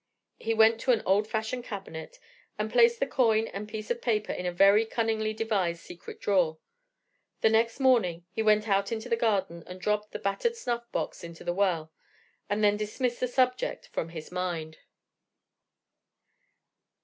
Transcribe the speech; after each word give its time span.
He 0.39 0.55
went 0.55 0.79
to 0.81 0.91
an 0.91 1.03
old 1.05 1.27
fashioned 1.27 1.63
cabinet, 1.63 2.17
and 2.57 2.71
placed 2.71 2.99
the 2.99 3.05
coin 3.05 3.45
and 3.47 3.69
piece 3.69 3.91
of 3.91 4.01
paper 4.01 4.31
in 4.33 4.47
a 4.47 4.51
very 4.51 4.83
cunningly 4.83 5.31
devised 5.31 5.81
secret 5.81 6.19
drawer. 6.19 6.57
The 7.41 7.51
next 7.51 7.79
morning 7.79 8.25
he 8.31 8.41
went 8.41 8.67
out 8.67 8.91
into 8.91 9.09
the 9.09 9.15
garden 9.15 9.63
and 9.67 9.79
dropped 9.79 10.11
the 10.11 10.17
battered 10.17 10.55
snuffbox 10.55 11.23
into 11.23 11.43
the 11.43 11.53
well, 11.53 11.91
and 12.49 12.63
then 12.63 12.77
dismissed 12.77 13.19
the 13.19 13.27
subject 13.27 13.89
from 13.89 14.09
his 14.09 14.31
mind. 14.31 14.79